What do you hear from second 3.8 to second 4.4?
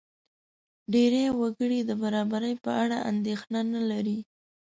لري.